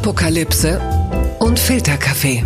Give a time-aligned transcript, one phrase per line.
[0.00, 0.80] Apokalypse
[1.40, 2.44] und Filterkaffee.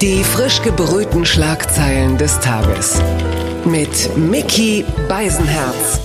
[0.00, 3.02] Die frisch gebrühten Schlagzeilen des Tages.
[3.64, 6.00] Mit Mickey Beisenherz.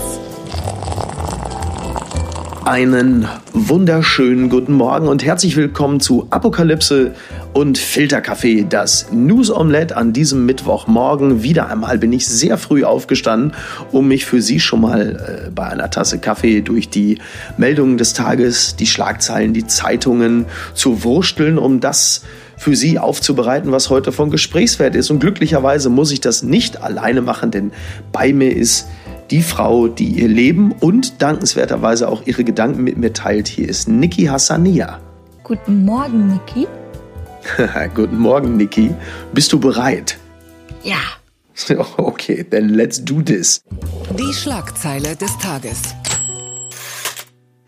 [2.66, 7.14] Einen wunderschönen guten Morgen und herzlich willkommen zu Apokalypse
[7.56, 11.42] und Filterkaffee, das News Omelette an diesem Mittwochmorgen.
[11.42, 13.54] Wieder einmal bin ich sehr früh aufgestanden,
[13.94, 17.20] um mich für Sie schon mal äh, bei einer Tasse Kaffee durch die
[17.58, 22.24] Meldungen des Tages, die Schlagzeilen, die Zeitungen zu wursteln, um das
[22.58, 25.10] für Sie aufzubereiten, was heute von Gesprächswert ist.
[25.10, 27.72] Und glücklicherweise muss ich das nicht alleine machen, denn
[28.12, 28.90] bei mir ist
[29.32, 33.48] die Frau, die ihr Leben und dankenswerterweise auch ihre Gedanken mit mir teilt.
[33.48, 35.00] Hier ist Niki Hassania.
[35.42, 36.68] Guten Morgen, Niki.
[37.96, 38.94] Guten Morgen, Niki.
[39.34, 40.18] Bist du bereit?
[40.84, 40.98] Ja.
[41.98, 43.62] Okay, then let's do this.
[44.18, 45.82] Die Schlagzeile des Tages.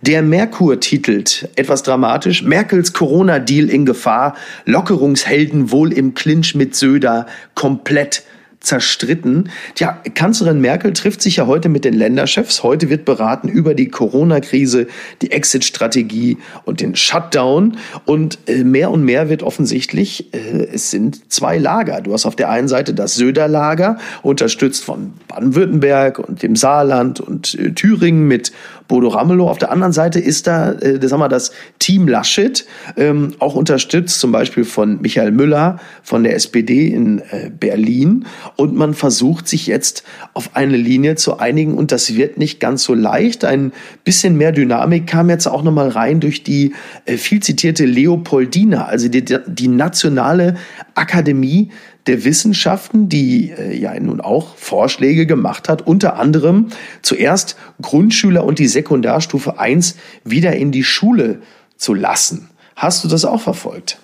[0.02, 7.26] Der Merkur titelt, etwas dramatisch, Merkels Corona-Deal in Gefahr, Lockerungshelden wohl im Clinch mit Söder,
[7.56, 8.24] komplett
[8.60, 9.50] zerstritten.
[9.76, 12.64] Tja, Kanzlerin Merkel trifft sich ja heute mit den Länderchefs.
[12.64, 14.88] Heute wird beraten über die Corona-Krise,
[15.22, 17.78] die Exit-Strategie und den Shutdown.
[18.06, 22.02] Und äh, mehr und mehr wird offensichtlich, äh, es sind zwei Lager.
[22.02, 27.54] Du hast auf der einen Seite das Söder-Lager, unterstützt von Baden-Württemberg und dem Saarland und
[27.56, 28.52] äh, Thüringen mit
[28.88, 29.50] Bodo Ramelow.
[29.50, 33.56] Auf der anderen Seite ist da, äh, das, haben wir, das Team Laschet, ähm, auch
[33.56, 38.26] unterstützt zum Beispiel von Michael Müller von der SPD in äh, Berlin.
[38.56, 42.84] Und man versucht sich jetzt auf eine Linie zu einigen und das wird nicht ganz
[42.84, 43.46] so leicht.
[43.46, 43.72] Ein
[44.04, 46.74] bisschen mehr Dynamik kam jetzt auch nochmal rein durch die
[47.06, 50.56] äh, viel zitierte Leopoldina, also die, die nationale
[50.96, 51.70] Akademie
[52.08, 56.70] der Wissenschaften, die äh, ja nun auch Vorschläge gemacht hat, unter anderem
[57.02, 61.42] zuerst Grundschüler und die Sekundarstufe 1 wieder in die Schule
[61.76, 62.50] zu lassen.
[62.76, 64.00] Hast du das auch verfolgt?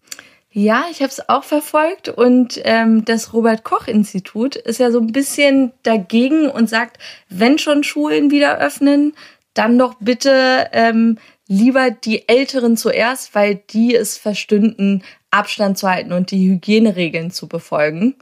[0.55, 4.99] Ja, ich habe es auch verfolgt und ähm, das Robert Koch Institut ist ja so
[4.99, 9.13] ein bisschen dagegen und sagt, wenn schon Schulen wieder öffnen,
[9.55, 15.03] dann doch bitte ähm, lieber die Älteren zuerst, weil die es verstünden,
[15.33, 18.15] Abstand zu halten und die Hygieneregeln zu befolgen.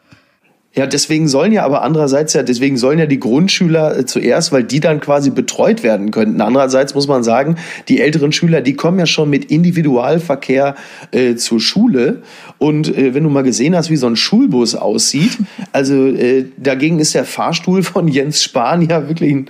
[0.73, 4.63] Ja, deswegen sollen ja aber andererseits ja, deswegen sollen ja die Grundschüler äh, zuerst, weil
[4.63, 6.39] die dann quasi betreut werden könnten.
[6.39, 7.57] Andererseits muss man sagen,
[7.89, 10.75] die älteren Schüler, die kommen ja schon mit Individualverkehr
[11.11, 12.21] äh, zur Schule.
[12.57, 15.37] Und äh, wenn du mal gesehen hast, wie so ein Schulbus aussieht,
[15.73, 19.49] also äh, dagegen ist der Fahrstuhl von Jens Spahn ja wirklich ein,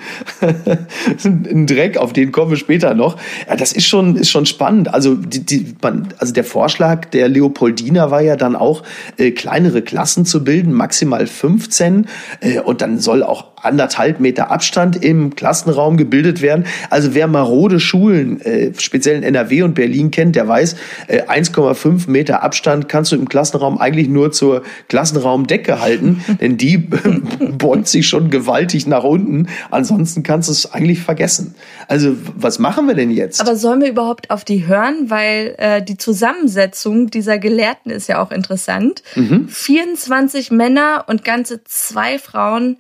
[1.24, 3.18] ein Dreck, auf den kommen wir später noch.
[3.48, 4.92] Ja, das ist schon, ist schon spannend.
[4.92, 8.82] Also, die, die, man, also der Vorschlag der Leopoldina war ja dann auch,
[9.18, 12.08] äh, kleinere Klassen zu bilden, maximal maximal 15
[12.40, 16.66] äh, und dann soll auch anderthalb Meter Abstand im Klassenraum gebildet werden.
[16.90, 20.76] Also wer marode Schulen, äh, speziell in NRW und Berlin kennt, der weiß,
[21.08, 26.78] äh, 1,5 Meter Abstand kannst du im Klassenraum eigentlich nur zur Klassenraumdecke halten, denn die
[27.58, 29.48] beugt sich schon gewaltig nach unten.
[29.70, 31.56] Ansonsten kannst du es eigentlich vergessen.
[31.88, 33.42] Also was machen wir denn jetzt?
[33.42, 35.10] Aber sollen wir überhaupt auf die hören?
[35.10, 39.04] Weil äh, die Zusammensetzung dieser Gelehrten ist ja auch interessant.
[39.16, 39.48] Mhm.
[39.48, 42.78] 24 Männer und ganze zwei Frauen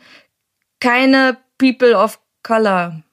[0.79, 3.03] keine People of Color.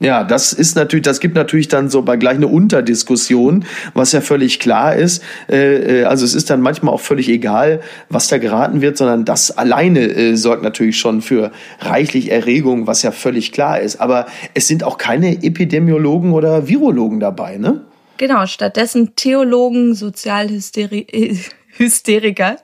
[0.00, 3.64] Ja, das ist natürlich, das gibt natürlich dann so bei gleich eine Unterdiskussion,
[3.94, 5.24] was ja völlig klar ist.
[5.50, 9.24] Äh, äh, also es ist dann manchmal auch völlig egal, was da geraten wird, sondern
[9.24, 14.00] das alleine äh, sorgt natürlich schon für reichlich Erregung, was ja völlig klar ist.
[14.00, 17.84] Aber es sind auch keine Epidemiologen oder Virologen dabei, ne?
[18.18, 22.58] Genau, stattdessen Theologen, Sozialhysteriker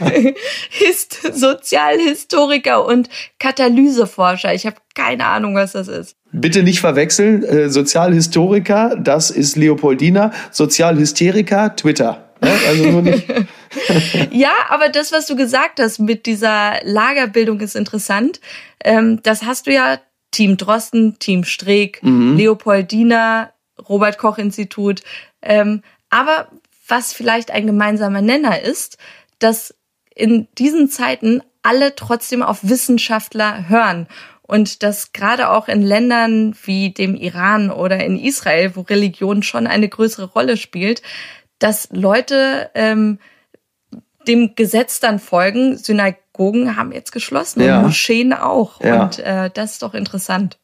[0.70, 4.54] Hist Sozialhistoriker und Katalyseforscher.
[4.54, 6.16] Ich habe keine Ahnung, was das ist.
[6.32, 7.44] Bitte nicht verwechseln.
[7.44, 10.32] Äh, Sozialhistoriker, das ist Leopoldina.
[10.50, 12.32] Sozialhysteriker, Twitter.
[12.42, 13.26] Ja, also nur nicht.
[14.30, 18.40] ja, aber das, was du gesagt hast mit dieser Lagerbildung, ist interessant.
[18.82, 19.98] Ähm, das hast du ja
[20.32, 22.36] Team Drosten, Team Streeck, mhm.
[22.36, 23.52] Leopoldina,
[23.88, 25.02] Robert Koch Institut.
[25.42, 26.48] Ähm, aber
[26.88, 28.98] was vielleicht ein gemeinsamer Nenner ist,
[29.42, 29.74] dass
[30.14, 34.08] in diesen Zeiten alle trotzdem auf Wissenschaftler hören
[34.42, 39.66] und dass gerade auch in Ländern wie dem Iran oder in Israel, wo Religion schon
[39.66, 41.02] eine größere Rolle spielt,
[41.58, 43.18] dass Leute ähm,
[44.26, 45.76] dem Gesetz dann folgen.
[45.76, 47.78] Synagogen haben jetzt geschlossen ja.
[47.78, 48.80] und Moscheen auch.
[48.82, 49.04] Ja.
[49.04, 50.58] Und äh, das ist doch interessant.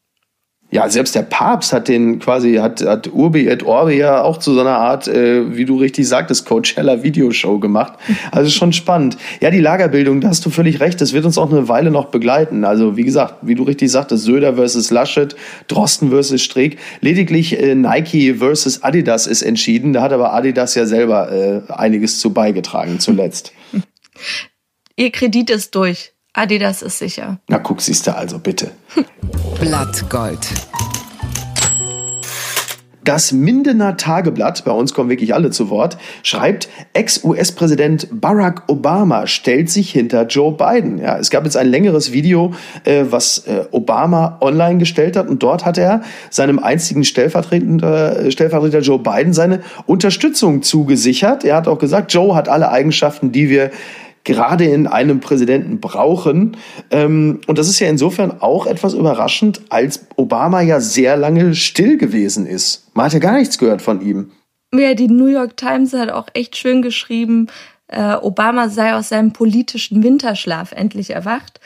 [0.71, 4.53] Ja, selbst der Papst hat den quasi, hat, hat Urbi et Orbi ja auch zu
[4.53, 7.95] so einer Art, äh, wie du richtig sagtest, Coachella Videoshow gemacht.
[8.33, 9.17] Also schon spannend.
[9.41, 12.07] Ja, die Lagerbildung, da hast du völlig recht, das wird uns auch eine Weile noch
[12.07, 12.67] begleiten.
[12.67, 15.35] Also wie gesagt, wie du richtig sagtest, Söder versus Laschet,
[15.69, 16.79] Drosten versus Streeck.
[17.01, 19.95] Lediglich äh, Nike versus Adidas ist entschieden.
[19.95, 23.53] Da hat aber Adidas ja selber äh, einiges zu beigetragen zuletzt.
[24.97, 26.13] Ihr Kredit ist durch.
[26.39, 27.41] Adidas ist sicher.
[27.49, 28.71] Na guck, siehst du also, bitte.
[29.61, 30.39] Blattgold.
[33.03, 39.71] Das Mindener Tageblatt, bei uns kommen wirklich alle zu Wort, schreibt, Ex-US-Präsident Barack Obama stellt
[39.71, 40.99] sich hinter Joe Biden.
[40.99, 42.53] Ja, es gab jetzt ein längeres Video,
[42.85, 48.31] äh, was äh, Obama online gestellt hat und dort hat er seinem einstigen Stellvertreter, äh,
[48.31, 51.45] Stellvertreter Joe Biden seine Unterstützung zugesichert.
[51.45, 53.71] Er hat auch gesagt, Joe hat alle Eigenschaften, die wir
[54.29, 56.59] gerade in einem Präsidenten brauchen.
[56.91, 61.97] Ähm, und das ist ja insofern auch etwas überraschend, als Obama ja sehr lange still
[61.97, 62.95] gewesen ist.
[62.95, 64.31] Man hat ja gar nichts gehört von ihm.
[64.75, 67.47] Ja, die New York Times hat auch echt schön geschrieben,
[67.87, 71.59] äh, Obama sei aus seinem politischen Winterschlaf endlich erwacht.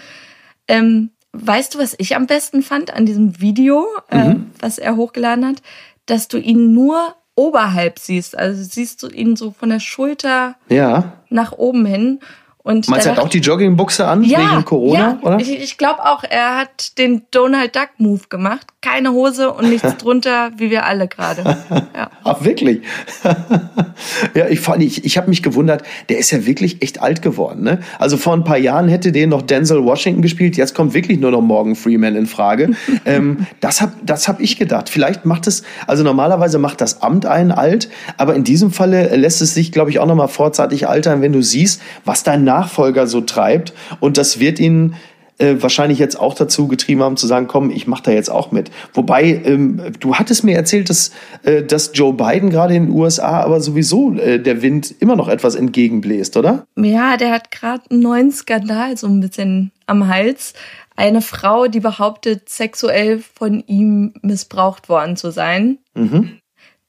[0.68, 4.52] Ähm, weißt du, was ich am besten fand an diesem Video, äh, mhm.
[4.60, 5.62] was er hochgeladen hat?
[6.06, 8.38] Dass du ihn nur oberhalb siehst.
[8.38, 11.14] Also siehst du ihn so von der Schulter ja.
[11.28, 12.20] nach oben hin.
[12.64, 15.40] Und Meinst du, er hat auch die Joggingbuchse an ja, wegen Corona, ja, oder?
[15.40, 18.68] Ich, ich glaube auch, er hat den Donald Duck Move gemacht.
[18.80, 21.42] Keine Hose und nichts drunter, wie wir alle gerade.
[21.42, 22.10] Ja.
[22.24, 22.82] Ach, wirklich?
[24.34, 27.64] ja, ich, ich, ich habe mich gewundert, der ist ja wirklich echt alt geworden.
[27.64, 27.80] Ne?
[27.98, 31.32] Also vor ein paar Jahren hätte den noch Denzel Washington gespielt, jetzt kommt wirklich nur
[31.32, 32.76] noch Morgan Freeman in Frage.
[33.04, 34.88] ähm, das habe das hab ich gedacht.
[34.88, 37.88] Vielleicht macht es, also normalerweise macht das Amt einen alt,
[38.18, 41.32] aber in diesem Falle lässt es sich, glaube ich, auch noch mal vorzeitig altern, wenn
[41.32, 43.72] du siehst, was dein Nachfolger so treibt.
[44.00, 44.94] Und das wird ihn
[45.38, 48.52] äh, wahrscheinlich jetzt auch dazu getrieben haben, zu sagen, komm, ich mache da jetzt auch
[48.52, 48.70] mit.
[48.92, 51.10] Wobei, ähm, du hattest mir erzählt, dass,
[51.42, 55.28] äh, dass Joe Biden gerade in den USA aber sowieso äh, der Wind immer noch
[55.28, 56.66] etwas entgegenbläst, oder?
[56.76, 60.54] Ja, der hat gerade einen neuen Skandal so ein bisschen am Hals.
[60.94, 65.78] Eine Frau, die behauptet, sexuell von ihm missbraucht worden zu sein.
[65.94, 66.38] Mhm.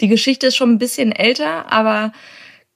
[0.01, 2.11] Die Geschichte ist schon ein bisschen älter, aber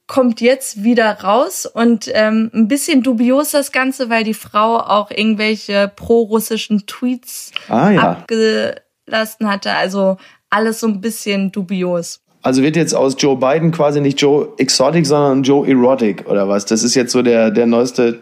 [0.08, 5.12] kommt jetzt wieder raus und ähm, ein bisschen dubios das Ganze, weil die Frau auch
[5.12, 8.02] irgendwelche pro-russischen Tweets ah, ja.
[8.02, 9.74] abgelassen hatte.
[9.74, 10.18] Also
[10.50, 12.22] alles so ein bisschen dubios.
[12.42, 16.66] Also wird jetzt aus Joe Biden quasi nicht Joe Exotic, sondern Joe Erotic oder was?
[16.66, 18.20] Das ist jetzt so der, der neueste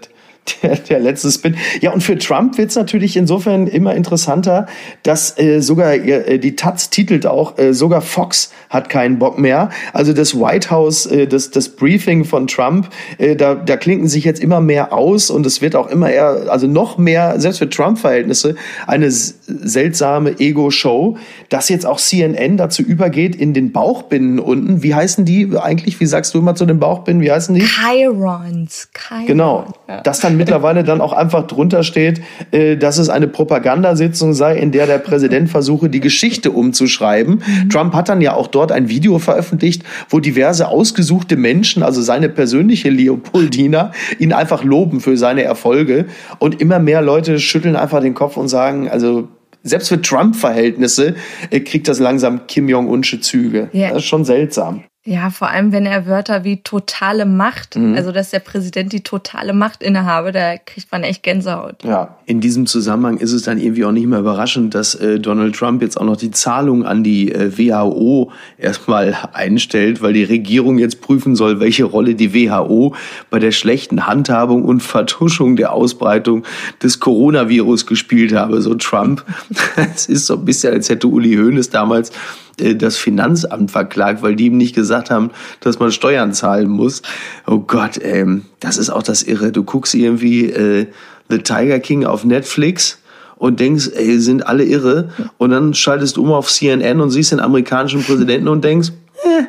[0.61, 1.55] der, der letzte Spin.
[1.81, 4.67] Ja, und für Trump wird es natürlich insofern immer interessanter,
[5.03, 9.69] dass äh, sogar äh, die Taz titelt auch, äh, sogar Fox hat keinen Bock mehr.
[9.93, 14.23] Also das White House, äh, das, das Briefing von Trump, äh, da, da klinken sich
[14.23, 17.69] jetzt immer mehr aus und es wird auch immer eher, also noch mehr, selbst für
[17.69, 18.55] Trump-Verhältnisse,
[18.87, 21.17] eine seltsame Ego-Show,
[21.49, 26.05] dass jetzt auch CNN dazu übergeht, in den Bauchbinden unten, wie heißen die eigentlich, wie
[26.05, 27.61] sagst du immer zu den Bauchbinden, wie heißen die?
[27.61, 28.89] Chirons.
[28.93, 29.27] Chirons.
[29.27, 30.01] Genau, ja.
[30.01, 32.21] dass dann mittlerweile dann auch einfach drunter steht,
[32.51, 37.43] äh, dass es eine Propagandasitzung sei, in der der Präsident versuche, die Geschichte umzuschreiben.
[37.45, 37.69] Mhm.
[37.69, 42.29] Trump hat dann ja auch dort ein Video veröffentlicht, wo diverse ausgesuchte Menschen, also seine
[42.29, 46.05] persönliche Leopoldina, ihn einfach loben für seine Erfolge.
[46.39, 49.27] Und immer mehr Leute schütteln einfach den Kopf und sagen, also
[49.63, 51.15] selbst für Trump-Verhältnisse
[51.49, 53.69] äh, kriegt das langsam Kim Jong-unsche Züge.
[53.73, 53.89] Yeah.
[53.89, 54.83] Das ist schon seltsam.
[55.07, 57.93] Ja, vor allem, wenn er Wörter wie totale Macht, mhm.
[57.93, 61.83] also dass der Präsident die totale Macht innehabe, da kriegt man echt Gänsehaut.
[61.83, 65.55] Ja, in diesem Zusammenhang ist es dann irgendwie auch nicht mehr überraschend, dass äh, Donald
[65.55, 70.79] Trump jetzt auch noch die Zahlung an die äh, WHO erstmal einstellt, weil die Regierung
[70.79, 72.95] jetzt prüfen soll, welche Rolle die WHO
[73.29, 76.43] bei der schlechten Handhabung und Vertuschung der Ausbreitung
[76.81, 78.59] des Coronavirus gespielt habe.
[78.59, 79.23] So Trump,
[79.95, 82.11] es ist so ein bisschen, als hätte Uli Hoeneß damals
[82.57, 87.01] das Finanzamt verklagt, weil die ihm nicht gesagt haben, dass man Steuern zahlen muss.
[87.47, 89.51] Oh Gott, ähm, das ist auch das Irre.
[89.51, 90.87] Du guckst irgendwie äh,
[91.29, 92.99] The Tiger King auf Netflix
[93.37, 95.09] und denkst, ey, sind alle irre.
[95.37, 98.89] Und dann schaltest du um auf CNN und siehst den amerikanischen Präsidenten und denkst,
[99.23, 99.43] äh,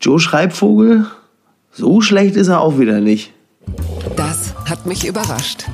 [0.00, 1.06] Joe Schreibvogel,
[1.70, 3.32] so schlecht ist er auch wieder nicht.
[4.16, 5.64] Das hat mich überrascht.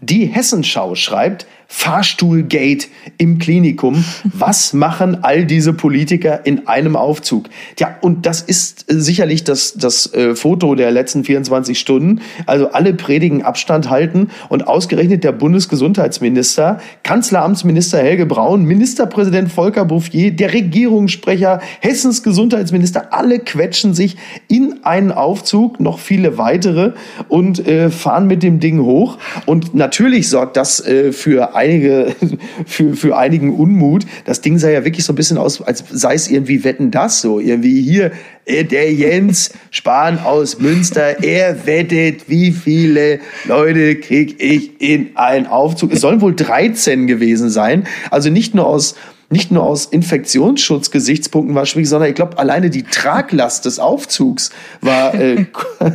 [0.00, 2.86] Die Hessenschau schreibt, Fahrstuhlgate
[3.18, 4.02] im Klinikum.
[4.24, 7.50] Was machen all diese Politiker in einem Aufzug?
[7.78, 12.22] Ja, und das ist äh, sicherlich das, das äh, Foto der letzten 24 Stunden.
[12.46, 20.30] Also alle predigen Abstand halten und ausgerechnet der Bundesgesundheitsminister, Kanzleramtsminister Helge Braun, Ministerpräsident Volker Bouffier,
[20.30, 24.16] der Regierungssprecher, Hessens Gesundheitsminister, alle quetschen sich
[24.48, 26.92] in einen Aufzug, noch viele weitere
[27.28, 29.18] und äh, fahren mit dem Ding hoch.
[29.44, 32.14] Und natürlich sorgt das äh, für einige,
[32.66, 34.06] für, für einigen Unmut.
[34.24, 37.20] Das Ding sah ja wirklich so ein bisschen aus, als sei es irgendwie Wetten das
[37.20, 37.40] so.
[37.40, 38.12] Irgendwie hier,
[38.46, 45.46] äh, der Jens Spahn aus Münster, er wettet, wie viele Leute krieg ich in einen
[45.46, 45.92] Aufzug.
[45.92, 47.86] Es sollen wohl 13 gewesen sein.
[48.10, 48.94] Also nicht nur aus
[49.30, 55.14] nicht nur aus Infektionsschutzgesichtspunkten war schwierig, sondern ich glaube, alleine die Traglast des Aufzugs war
[55.14, 55.44] äh,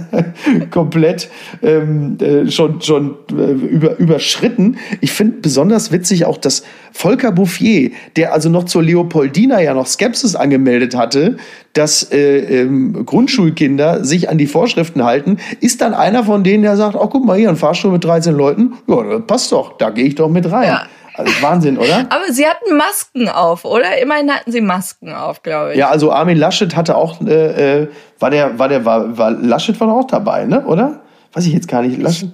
[0.70, 1.30] komplett
[1.64, 4.78] ähm, äh, schon, schon äh, über, überschritten.
[5.02, 9.88] Ich finde besonders witzig auch, dass Volker Bouffier, der also noch zur Leopoldina ja noch
[9.88, 11.38] Skepsis angemeldet hatte,
[11.74, 16.78] dass äh, ähm, Grundschulkinder sich an die Vorschriften halten, ist dann einer von denen, der
[16.78, 20.06] sagt, oh, guck mal hier, ein Fahrstuhl mit 13 Leuten, ja, passt doch, da gehe
[20.06, 20.68] ich doch mit rein.
[20.68, 20.88] Ja.
[21.16, 22.00] Also Wahnsinn, oder?
[22.10, 23.98] Aber sie hatten Masken auf, oder?
[24.02, 25.78] Immerhin hatten sie Masken auf, glaube ich.
[25.78, 27.88] Ja, also Armin Laschet hatte auch, äh, äh,
[28.20, 30.66] war der, war der, war, war Laschet war auch dabei, ne?
[30.66, 31.02] Oder?
[31.34, 32.00] Weiß ich jetzt gar nicht.
[32.00, 32.30] Laschet?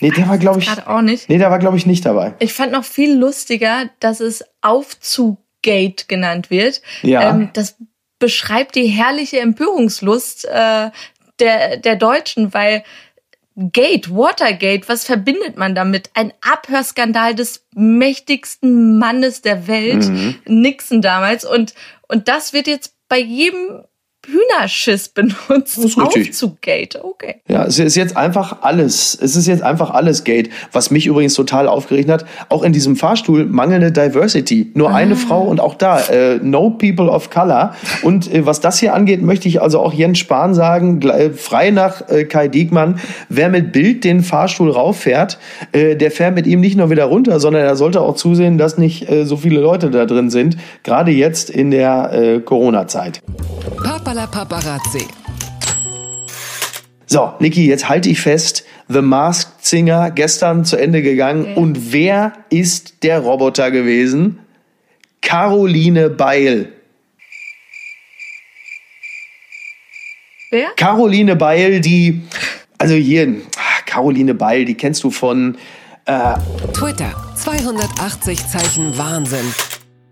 [0.00, 0.68] Nee, der war, glaube ich.
[0.86, 1.28] Auch nicht.
[1.28, 2.34] Nee, der war, glaube ich, nicht dabei.
[2.38, 6.82] Ich fand noch viel lustiger, dass es Aufzuggate genannt wird.
[7.02, 7.30] Ja.
[7.30, 7.76] Ähm, das
[8.18, 10.90] beschreibt die herrliche Empörungslust äh,
[11.38, 12.82] der, der Deutschen, weil
[13.58, 16.10] Gate, Watergate, was verbindet man damit?
[16.12, 20.36] Ein Abhörskandal des mächtigsten Mannes der Welt, mhm.
[20.44, 21.44] Nixon damals.
[21.46, 21.74] Und,
[22.06, 23.82] und das wird jetzt bei jedem
[24.26, 25.78] Hühnerschiss benutzt.
[25.98, 27.36] Aufzuggate, okay.
[27.48, 29.16] Ja, es ist jetzt einfach alles.
[29.20, 30.50] Es ist jetzt einfach alles Gate.
[30.72, 34.70] Was mich übrigens total aufgeregt hat, auch in diesem Fahrstuhl mangelnde Diversity.
[34.74, 34.96] Nur ah.
[34.96, 37.74] eine Frau und auch da, äh, no people of color.
[38.02, 41.00] Und äh, was das hier angeht, möchte ich also auch Jens Spahn sagen,
[41.34, 45.38] frei nach äh, Kai Diekmann, wer mit Bild den Fahrstuhl rauffährt,
[45.72, 48.78] äh, der fährt mit ihm nicht nur wieder runter, sondern er sollte auch zusehen, dass
[48.78, 50.56] nicht äh, so viele Leute da drin sind.
[50.82, 53.22] Gerade jetzt in der äh, Corona-Zeit.
[54.16, 55.06] Papala Paparazzi.
[57.06, 58.64] So, Niki, jetzt halte ich fest.
[58.88, 61.42] The Masked Singer gestern zu Ende gegangen.
[61.42, 61.54] Okay.
[61.54, 64.38] Und wer ist der Roboter gewesen?
[65.20, 66.72] Caroline Beil.
[70.50, 70.68] Wer?
[70.76, 72.22] Caroline Beil, die,
[72.78, 75.58] also hier, ah, Caroline Beil, die kennst du von
[76.06, 76.34] äh,
[76.72, 77.12] Twitter.
[77.36, 79.52] 280 Zeichen Wahnsinn.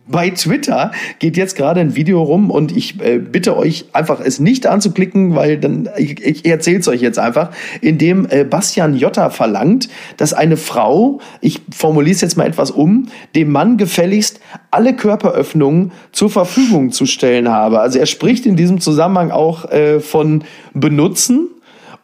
[0.06, 4.38] Bei Twitter geht jetzt gerade ein Video rum und ich äh, bitte euch einfach es
[4.38, 8.96] nicht anzuklicken, weil dann ich, ich erzähle es euch jetzt einfach, in dem äh, Bastian
[8.96, 14.40] Jotta verlangt, dass eine Frau, ich formuliere es jetzt mal etwas um, dem Mann gefälligst
[14.70, 17.80] alle Körperöffnungen zur Verfügung zu stellen habe.
[17.80, 20.44] Also er spricht in diesem Zusammenhang auch äh, von
[20.74, 21.48] benutzen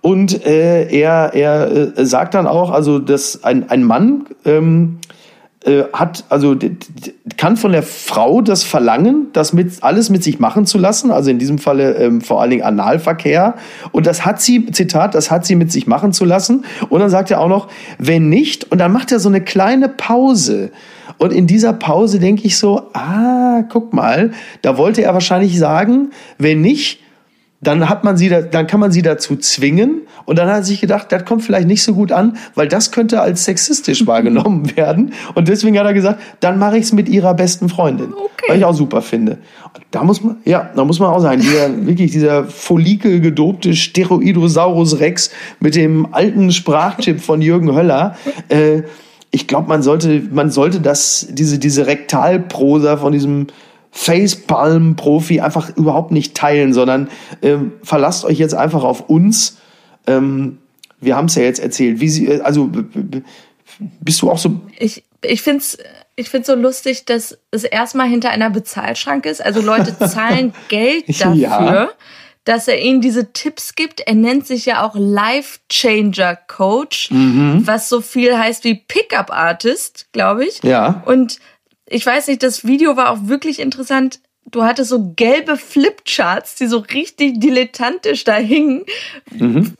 [0.01, 5.01] und äh, er er äh, sagt dann auch, also dass ein ein Mann ähm,
[5.65, 6.57] äh, hat, also
[7.37, 11.31] kann von der Frau das verlangen, das mit, alles mit sich machen zu lassen, also
[11.31, 13.55] in diesem Falle ähm, vor allen Dingen Analverkehr.
[13.93, 16.65] Und das hat sie, Zitat, das hat sie mit sich machen zu lassen.
[16.89, 19.91] Und dann sagt er auch noch, wenn nicht, und dann macht er so eine kleine
[19.91, 20.71] Pause.
[21.19, 24.31] Und in dieser Pause denke ich so, ah, guck mal,
[24.63, 27.01] da wollte er wahrscheinlich sagen, wenn nicht,
[27.63, 30.03] dann hat man sie, da, dann kann man sie dazu zwingen.
[30.25, 32.91] Und dann hat er sich gedacht, das kommt vielleicht nicht so gut an, weil das
[32.91, 35.13] könnte als sexistisch wahrgenommen werden.
[35.35, 38.45] Und deswegen hat er gesagt, dann mache ich es mit ihrer besten Freundin, okay.
[38.49, 39.39] weil ich auch super finde.
[39.75, 43.75] Und da muss man, ja, da muss man auch sagen, dieser wirklich dieser Follikel gedobte
[43.75, 48.17] Steroidosaurus Rex mit dem alten Sprachchip von Jürgen Höller.
[48.49, 48.83] Äh,
[49.33, 53.47] ich glaube, man sollte, man sollte das, diese, diese Rektalprosa von diesem
[53.93, 57.09] Facepalm-Profi einfach überhaupt nicht teilen, sondern
[57.43, 59.59] ähm, verlasst euch jetzt einfach auf uns.
[60.07, 60.59] Ähm,
[61.01, 62.01] wir haben es ja jetzt erzählt.
[62.01, 62.71] Wie sie, äh, also
[64.01, 64.61] bist du auch so.
[64.79, 65.79] Ich, ich finde es
[66.17, 69.43] ich find's so lustig, dass es erstmal hinter einer Bezahlschranke ist.
[69.43, 71.35] Also Leute zahlen Geld dafür.
[71.35, 71.91] Ja
[72.45, 74.01] dass er ihnen diese Tipps gibt.
[74.01, 77.63] Er nennt sich ja auch Life Changer Coach, mhm.
[77.65, 80.63] was so viel heißt wie Pickup Artist, glaube ich.
[80.63, 81.03] Ja.
[81.07, 81.39] Und
[81.91, 84.21] ich weiß nicht, das Video war auch wirklich interessant.
[84.47, 88.85] Du hattest so gelbe Flipcharts, die so richtig dilettantisch da hingen.
[89.31, 89.75] Mhm.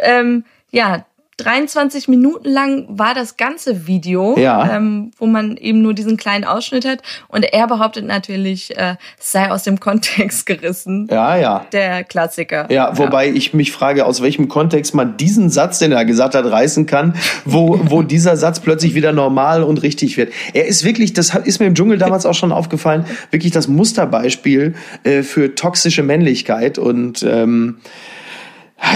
[0.00, 1.04] Ähm, ja,
[1.38, 4.74] 23 Minuten lang war das ganze Video, ja.
[4.74, 7.02] ähm, wo man eben nur diesen kleinen Ausschnitt hat.
[7.28, 11.08] Und er behauptet natürlich, äh, es sei aus dem Kontext gerissen.
[11.10, 11.66] Ja, ja.
[11.72, 12.70] Der Klassiker.
[12.72, 13.34] Ja, wobei ja.
[13.34, 17.14] ich mich frage, aus welchem Kontext man diesen Satz, den er gesagt hat, reißen kann,
[17.44, 20.32] wo, wo dieser Satz plötzlich wieder normal und richtig wird.
[20.54, 24.74] Er ist wirklich, das ist mir im Dschungel damals auch schon aufgefallen, wirklich das Musterbeispiel
[25.04, 27.76] äh, für toxische Männlichkeit und ähm,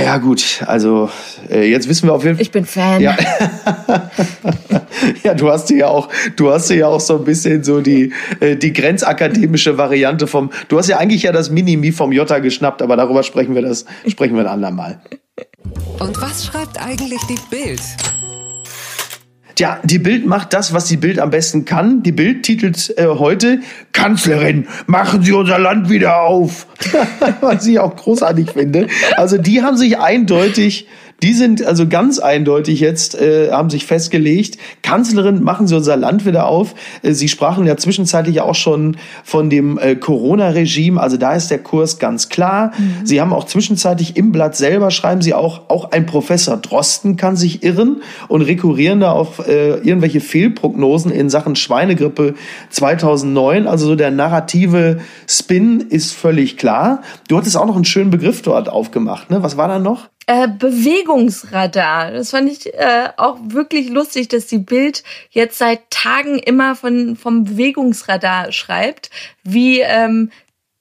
[0.02, 1.10] ja, gut, also
[1.50, 2.42] äh, jetzt wissen wir auf jeden Fall.
[2.42, 3.00] Ich bin Fan.
[3.00, 3.16] Ja.
[5.24, 8.12] ja, du hast dir ja auch, du hast ja auch so ein bisschen so die,
[8.40, 10.50] äh, die grenzakademische Variante vom.
[10.68, 13.86] Du hast ja eigentlich ja das Minimi vom Jota geschnappt, aber darüber sprechen wir das,
[14.06, 15.00] sprechen wir ein andermal.
[15.98, 17.80] Und was schreibt eigentlich die Bild?
[19.60, 22.02] Ja, die Bild macht das, was die Bild am besten kann.
[22.02, 23.60] Die Bild titelt äh, heute
[23.92, 26.66] Kanzlerin, machen Sie unser Land wieder auf.
[27.42, 28.86] was ich auch großartig finde.
[29.18, 30.88] Also die haben sich eindeutig
[31.22, 36.26] die sind also ganz eindeutig jetzt, äh, haben sich festgelegt, Kanzlerin, machen Sie unser Land
[36.26, 36.74] wieder auf.
[37.02, 41.58] Äh, Sie sprachen ja zwischenzeitlich auch schon von dem äh, Corona-Regime, also da ist der
[41.58, 42.72] Kurs ganz klar.
[42.78, 43.06] Mhm.
[43.06, 47.36] Sie haben auch zwischenzeitlich im Blatt selber, schreiben Sie auch, auch ein Professor Drosten kann
[47.36, 52.34] sich irren und rekurrieren da auf äh, irgendwelche Fehlprognosen in Sachen Schweinegrippe
[52.70, 53.66] 2009.
[53.66, 57.02] Also so der narrative Spin ist völlig klar.
[57.28, 59.30] Du hattest auch noch einen schönen Begriff dort aufgemacht.
[59.30, 59.42] Ne?
[59.42, 60.08] Was war da noch?
[60.30, 62.12] Äh, Bewegungsradar.
[62.12, 67.16] Das fand ich äh, auch wirklich lustig, dass die Bild jetzt seit Tagen immer von,
[67.16, 69.10] vom Bewegungsradar schreibt,
[69.42, 70.30] wie ähm,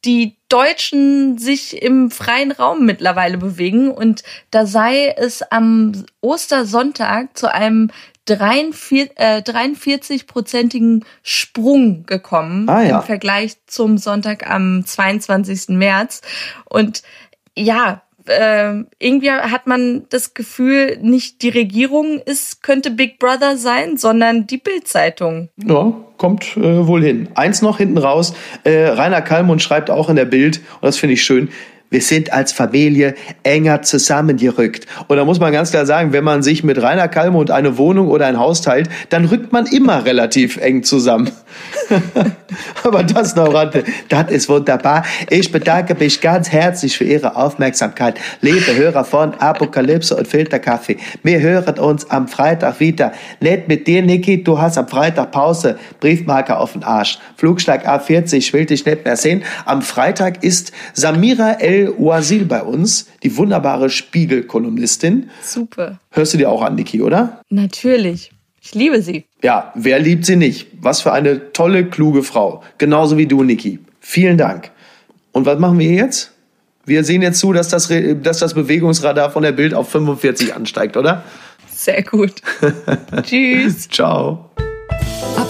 [0.05, 3.89] die Deutschen sich im freien Raum mittlerweile bewegen.
[3.89, 7.89] Und da sei es am Ostersonntag zu einem
[8.27, 12.99] 43-prozentigen äh, Sprung gekommen ah, ja.
[12.99, 15.69] im Vergleich zum Sonntag am 22.
[15.69, 16.21] März.
[16.65, 17.01] Und
[17.57, 23.97] ja, äh, irgendwie hat man das Gefühl, nicht die Regierung ist, könnte Big Brother sein,
[23.97, 25.49] sondern die Bild-Zeitung.
[25.57, 27.29] Ja, kommt äh, wohl hin.
[27.35, 28.33] Eins noch hinten raus.
[28.63, 31.49] Äh, Rainer Kallmund schreibt auch in der Bild, und das finde ich schön,
[31.89, 34.85] wir sind als Familie enger zusammengerückt.
[35.07, 38.09] Und da muss man ganz klar sagen, wenn man sich mit Rainer Kallmund eine Wohnung
[38.09, 41.31] oder ein Haus teilt, dann rückt man immer relativ eng zusammen.
[42.83, 43.51] Aber das noch,
[44.09, 45.03] das ist wunderbar.
[45.29, 48.19] Ich bedanke mich ganz herzlich für Ihre Aufmerksamkeit.
[48.41, 50.97] Liebe Hörer von Apokalypse und Filterkaffee.
[51.23, 53.13] Wir hören uns am Freitag wieder.
[53.39, 54.43] Nett mit dir, Niki.
[54.43, 55.77] Du hast am Freitag Pause.
[55.99, 57.17] Briefmarke auf den Arsch.
[57.35, 58.35] Flugschlag A40.
[58.35, 59.43] Ich will dich nicht mehr sehen.
[59.65, 65.29] Am Freitag ist Samira El Oasil bei uns, die wunderbare Spiegel-Kolumnistin.
[65.43, 65.99] Super.
[66.11, 67.41] Hörst du dir auch an, Niki, oder?
[67.49, 68.31] Natürlich.
[68.61, 69.25] Ich liebe sie.
[69.41, 70.67] Ja, wer liebt sie nicht?
[70.81, 72.63] Was für eine tolle, kluge Frau.
[72.77, 73.79] Genauso wie du, Niki.
[73.99, 74.71] Vielen Dank.
[75.31, 76.33] Und was machen wir jetzt?
[76.85, 80.97] Wir sehen jetzt zu, dass das, dass das Bewegungsradar von der Bild auf 45 ansteigt,
[80.97, 81.23] oder?
[81.71, 82.33] Sehr gut.
[83.23, 83.87] Tschüss.
[83.87, 84.49] Ciao.